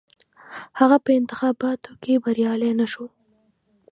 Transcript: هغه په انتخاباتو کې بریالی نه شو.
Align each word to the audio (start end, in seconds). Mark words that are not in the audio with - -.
هغه 0.79 0.97
په 1.05 1.09
انتخاباتو 1.19 1.91
کې 2.01 2.21
بریالی 2.23 2.71
نه 2.79 2.85
شو. 2.91 3.05